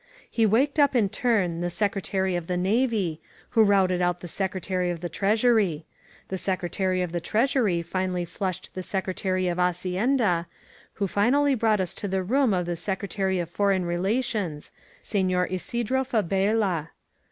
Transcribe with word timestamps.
He 0.31 0.47
waked 0.47 0.79
up 0.79 0.95
in 0.95 1.09
turn 1.09 1.61
t£e 1.61 1.71
Sec 1.71 1.93
retary 1.93 2.35
of 2.35 2.47
the 2.47 2.57
Navy, 2.57 3.19
who 3.51 3.63
routed 3.63 4.01
out 4.01 4.19
the 4.19 4.27
Secretary 4.27 4.89
of 4.89 4.99
the 5.01 5.09
Treasury; 5.09 5.85
the 6.29 6.39
Secretary 6.39 7.03
of 7.03 7.11
the 7.11 7.21
Treasury 7.21 7.83
finally 7.83 8.25
flushed 8.25 8.73
the 8.73 8.81
Secretary 8.81 9.47
of 9.47 9.59
Hacienda, 9.59 10.47
who 10.93 11.07
finally 11.07 11.53
brought 11.53 11.79
us 11.81 11.93
to 11.93 12.07
the 12.07 12.23
room 12.23 12.51
of 12.51 12.65
the 12.65 12.75
Secretary 12.75 13.37
of 13.37 13.47
Foreign 13.47 13.85
Relations, 13.85 14.71
Sefior 15.03 15.45
Isidro 15.47 16.03
Fabda. 16.03 16.89